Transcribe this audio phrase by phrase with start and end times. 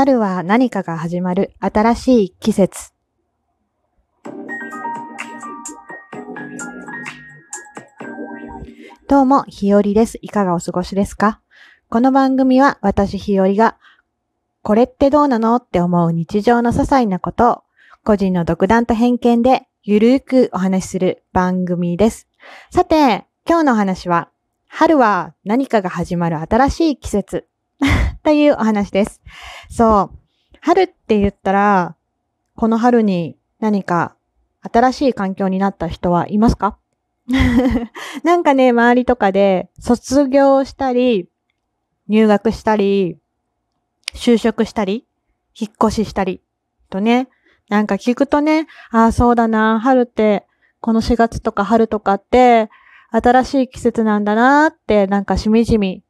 [0.00, 2.92] 春は何かが始まる新しい季節。
[9.08, 10.20] どうも、ひよりです。
[10.22, 11.40] いかがお過ごしですか？
[11.88, 13.76] この番組は私ひよりが、
[14.62, 17.62] これってどうなのって思う日常の些細なことを、
[18.04, 22.28] 個人の独断と偏見でゆるーくお話しする番組です。
[22.70, 24.28] さて、今日のお話は、
[24.68, 27.48] 春は何かが始まる新しい季節
[28.28, 29.22] というお話です。
[29.70, 30.18] そう。
[30.60, 31.96] 春って言ったら、
[32.56, 34.16] この春に何か
[34.60, 36.76] 新しい環境になった人はいますか？
[38.24, 41.30] なんかね、周りとかで卒業したり、
[42.06, 43.16] 入学したり、
[44.12, 45.06] 就職したり、
[45.58, 46.42] 引っ越ししたり、
[46.90, 47.28] とね、
[47.70, 50.46] なんか聞くとね、ああ、そうだな、春って、
[50.82, 52.68] この4月とか春とかって、
[53.10, 56.02] 新しい季節なんだなって、なんかしみじみ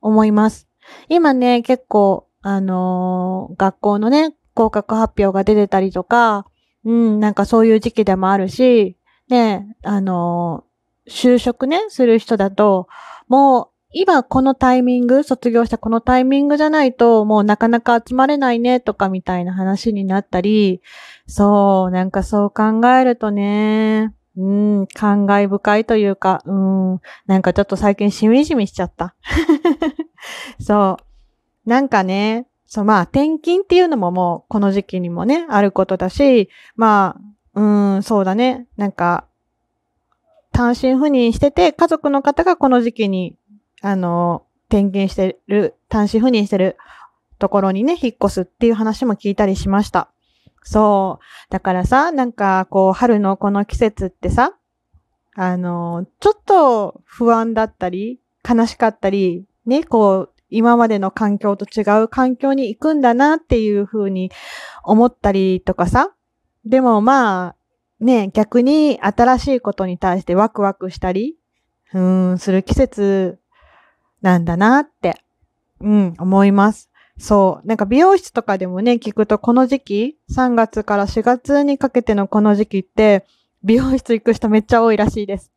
[0.00, 0.66] 思います。
[1.08, 6.46] 今ね、結構、あのー、学校のね、合格発表が出てたりとか、
[6.84, 8.96] うん、なんかそういう時期でもあるし、
[9.28, 12.88] ね、あのー、就職ね、する人だと、
[13.28, 20.82] もう今このタイミング、卒業したこのタイミングじゃないと、もうなかなか集まれないね、とかみたいな話になったり、
[21.26, 24.46] そう、なんかそう考えるとね、う
[24.82, 29.14] ん、感慨深いというか、うん、なんかちょっと最近しみじみしちゃった。
[30.60, 30.98] そ
[31.66, 31.68] う。
[31.68, 37.16] なんかね、そう、まあ、転勤っていうのももうこの時期にもね、あることだし、ま
[37.54, 38.66] あ、うん、そうだね。
[38.76, 39.24] なんか、
[40.52, 43.36] 単身赴任してて、家族の方がこの時期に
[43.82, 46.76] あの、転勤してる、単身赴任してる
[47.38, 50.08] ところにね、引っ越すっていう話も聞いたりしました。
[50.62, 51.52] そう。
[51.52, 54.54] だからさ、なんか、こう、春のこの季節ってさ、
[55.34, 64.30] あの、ちょっと不安だったり、悲しかったり、ね、こう、今までの環境と違う環境に行くんだなっていうふうに
[64.84, 66.14] 思ったりとかさ。
[66.64, 67.56] でもまあ、
[68.00, 71.36] ね、逆に新しいことに対してワクワクしたり、
[71.94, 73.38] うん、する季節
[74.22, 75.20] なんだなって、
[75.80, 76.90] うん、思います。
[77.18, 77.66] そう。
[77.66, 83.24] なんか美容室とかでもね、聞くとこの時期、3月から4月にかけてのこの時期って、
[83.64, 85.50] 美容室行く人めっちゃ多いらしいです。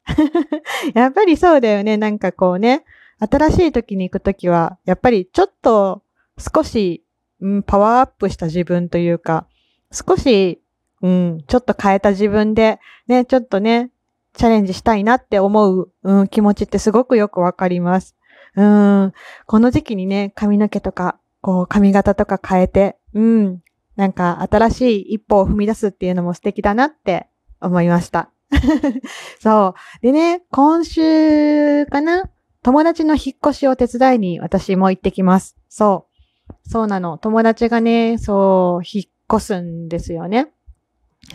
[0.96, 1.98] やっぱりそうだよね。
[1.98, 2.86] なんかこうね、
[3.20, 6.04] 新しい時に行く時は、やっぱりちょっと
[6.38, 7.04] 少し、
[7.42, 9.48] うん、パワーアップした自分というか、
[9.92, 10.62] 少し、
[11.02, 13.92] うん、ちょっと変えた自分で、ね、ちょっとね、
[14.34, 18.16] チャレンジしたいなって思う、うん、気持ちってすごくよくわかります。
[18.56, 19.14] うん。
[19.46, 23.62] この時期にね、髪の毛とか、こう、髪型とか変えて、うん。
[23.96, 27.28] なんか、新しい一歩を踏み出すっていうのも素敵だなって
[27.62, 28.30] 思いました。
[29.40, 30.02] そう。
[30.02, 32.30] でね、今週かな
[32.62, 35.56] 友達の引っ越しを手伝いに私も行ってきます。
[35.70, 36.08] そ
[36.50, 36.70] う。
[36.70, 37.18] そうなの。
[37.18, 40.52] 友達がね、そう、引っ越すんですよね。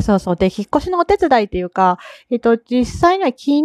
[0.01, 0.37] そうそう。
[0.37, 1.99] で、引っ越しのお手伝いっていうか、
[2.31, 3.65] えっと、実際には昨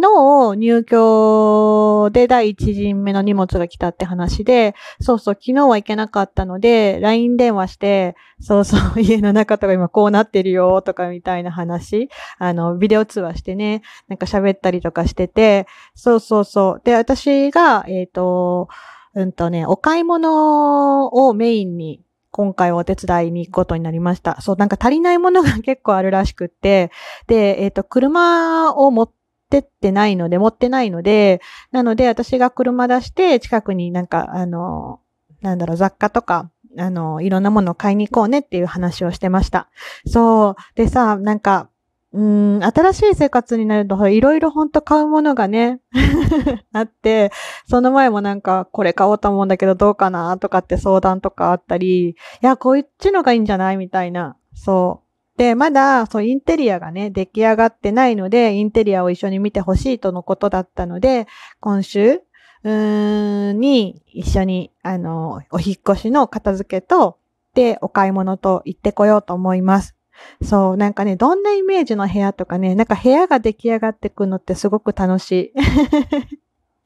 [0.56, 12.08] 入居で第一陣目の荷物が来たって話で、そうそう、昨日は行けなかったので、LINE 電話して、そうそう、 家の中とか今こうなってるよとかみたいな話、
[12.38, 16.82] あの、ビデオ通話してね、なんか喋ったりとかしてて、そうそうそう。
[16.84, 18.68] で、私が、えっ、と、
[19.14, 24.40] うんとね、お買い物をメインに今回お手伝いに行くことになりました。
[24.40, 26.90] そう、なんか足りないものが結構あるらしくって、
[27.26, 29.12] で、えっ、ー、と、車を持っ
[29.50, 31.40] てってないので、持ってないので、
[31.72, 35.00] なので私が車出して近くになんか、あの、
[35.42, 39.68] なんだろう、雑貨とか、あの、いろんなものを買いに行こうねっていう話をしてました。
[40.06, 40.56] そう。
[40.76, 41.68] でさ、なんか、
[42.12, 45.80] うん、新しい生活になると、いろいろほんと買うものがね、
[46.72, 47.30] あって、
[47.68, 54.36] その前もなんか、これ買おうと思うんだけどどうかなとかって相談とかあったり、いや、こっちのがいいんじゃないみたいな。
[54.54, 55.38] そう。
[55.38, 61.28] で、まだ、そう、インテリアがね、出来上がってないので、インテリアを一緒に見てほしいとのことだったので、
[61.60, 62.22] 今週、
[62.64, 67.18] うーん、に、一緒に、あの、お引越しの片付けと、
[67.54, 69.96] で、お買い物と行ってこようと思います。
[70.42, 75.52] そう、なんかね、どんなイメージの部屋とかね、なんか部屋が出来上がってくのってすごく楽しい。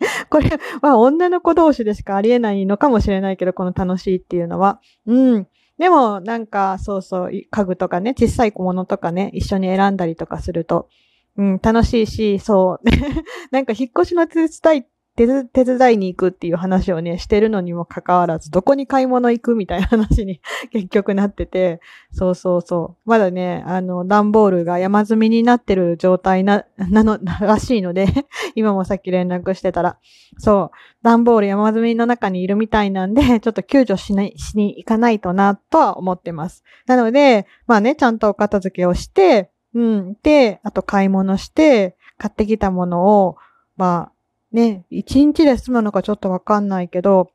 [0.29, 0.51] これ
[0.83, 4.81] は女の子同士でしかありえないのかもしれないけど、この楽しいっていうのは。
[5.07, 5.49] うん。
[5.79, 10.89] でも、なんか、そうそう、家具とかね、小さい小物とかね、一緒に選んだりとかすると、
[11.37, 12.89] うん、楽しいし、そう。
[13.51, 20.41] なんか引っ越しの手伝いっ手伝いに行くっていう話をね、してるのにもかかわらず、どこに買い物行くみたいな話に
[20.73, 21.81] 結局なってて、
[22.11, 23.09] そうそうそう。
[23.09, 28.09] まだね、あの、段ボールが山積みになってる状態な、 なの、らしいので
[28.57, 29.99] 今もさっき連絡してたら、
[30.39, 36.65] そう、段ボール山積みの中にいるみたいなんで、ちょっと救助しない、しに行かないとな、とは思ってます。
[36.87, 40.17] なので、まあね、ちゃんとお片付けをして、うん。
[40.25, 43.37] で、あと買い物して、買ってきたものを、
[43.77, 44.14] まあ、
[44.55, 47.33] ね、一日で済むのかちょっとわかんないけど、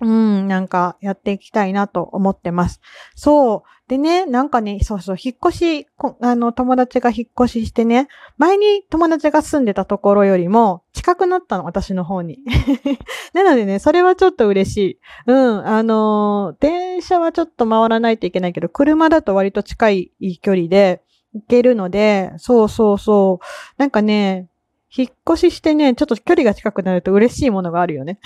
[0.00, 2.80] うん、なんかやっていきたいなと思ってます。
[3.14, 3.88] そう。
[3.88, 5.86] でね、なんかね、そうそう、引っ越し、
[6.20, 8.08] あの、友達が引っ越ししてね、
[8.38, 12.40] 前に友達が住んでたところよりも近くなったの、私の方に。
[13.32, 14.98] なのでね、それはちょっと嬉しい。
[15.28, 20.10] うん、あのー、電車はちょっと回らないといけないけど、車だと割と近い
[20.42, 21.02] 距離で
[21.34, 23.44] 行けるので、そうそうそう。
[23.78, 24.48] なんかね、
[24.94, 28.18] 引っ越ししてね、ちょっと距離が近くなると嬉しいものがあるよね。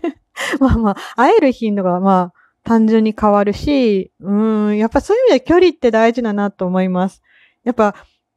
[0.60, 7.22] まあまあ、会える頻度がまあ、単純に変わるし、うん、やっぱそういう意味で距離って大事だなと思います。
[7.64, 7.94] やっぱ、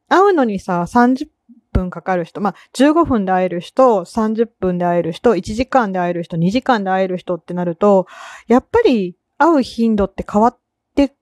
[0.08, 1.28] 会うのにさ、30
[1.72, 8.08] 分かかる人、まあ、15分で会える人、30分で会える人、1時間で会える人、2時間で会える人ってなると、
[8.48, 10.58] やっぱり会う頻度って変わっ
[10.96, 11.14] て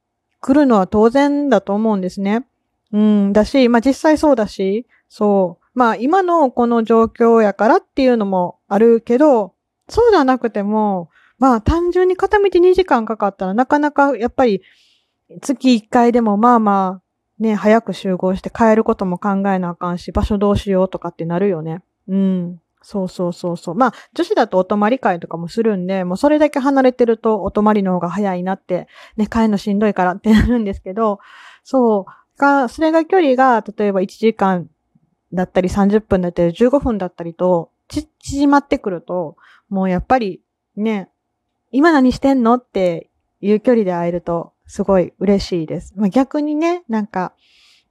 [0.42, 2.46] くるのは当然だと思うんですね。
[2.92, 5.67] うん、だし、まあ実際そうだし、そう。
[5.78, 9.54] まあ今のこの状況やからっていうのもあるけど、
[9.88, 14.64] そうじゃなくても、まあ単純に片道2時間かかったらなかなかやっぱり
[15.40, 21.84] 月1回でもまあまあね、早く集合して帰ることも考えなあかんし、場所どうしようとかってなるよね。
[22.08, 22.60] うん。
[22.82, 23.76] そうそうそうそう。
[23.76, 28.88] まあ、女子だとお泊まり会とかもするんで、もうそれだけ離れてるとお泊まりの方が早いなって、
[29.18, 31.20] ね、帰るのしんどいからってなるんですけど、
[31.64, 32.40] そう。
[32.40, 34.68] が、それが距離が、例えば1時間
[35.34, 39.38] だったり30分だったり15分だったりと、ち、縮まってくると、
[39.70, 40.42] もうやっぱり
[40.76, 41.10] ね、
[41.72, 42.56] 今何してんの？
[42.56, 43.10] って
[43.42, 45.94] いう距離で会えるとすごい嬉しいです。
[45.96, 47.34] まあ、逆にね、なんか、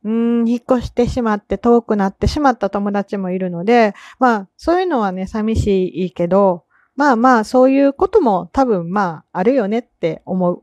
[0.04, 6.64] うん、引っ越してしまって遠くなってしまった友達もいるので、まあ、そういうのはね、寂しいけど、
[6.96, 10.62] まあまあ、そういうことも多分まあ、あるよねって思う。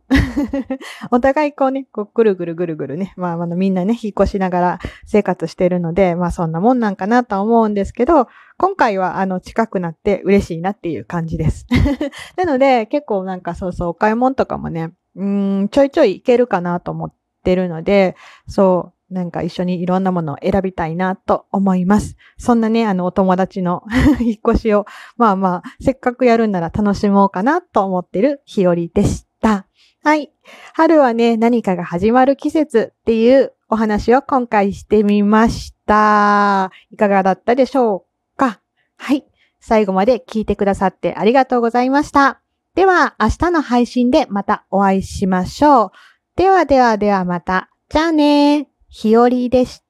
[1.12, 8.28] お互いこうね、こうぐるぐるぐるぐるね、まあ、あのみんなね、引っ越しながら生活してるので、まあそんなもんなんかなとは思うんですけど、
[8.58, 11.68] 今回はあの近くなって嬉しいなっていう感じです。
[12.36, 17.14] なので、結構なんかそうそう、お買い物とかもね、うん、ちょいちょい行けるかなと思っ
[17.44, 18.16] てるので、
[18.48, 22.18] そう、なんか一緒にいろんなものを選びたいなと思います。
[22.38, 23.84] そんなね、あのお友達の
[24.20, 29.68] 引っ越しを、まあまあ、せっかくやるんなら楽しもうかなと思ってる日和でした。
[30.04, 30.34] はい。
[30.74, 36.72] 春はね、何かが始まる季節っていうお話を今回してみました。
[36.92, 38.06] いかがだったでしょ
[38.36, 38.60] うか？
[38.98, 39.26] はい。
[39.62, 42.42] 最後まで聞いてくださってありがとうございました。
[42.76, 45.92] では、明日の配信でまたお会いしましょう。
[46.36, 47.70] ではではではまた。
[47.90, 49.83] じゃあね日和でした。